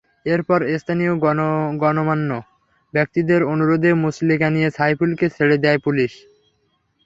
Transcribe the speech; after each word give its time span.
এরপর 0.25 0.59
স্থানীয় 0.77 1.13
গণমান্য 1.81 2.29
ব্যক্তিদের 2.93 3.41
অনুরোধে 3.53 3.91
মুচলেকা 4.01 4.47
নিয়ে 4.55 4.69
সাইফুলকে 4.77 5.25
ছেড়ে 5.35 5.57
দেয় 5.63 5.79
পুলিশ। 5.85 6.11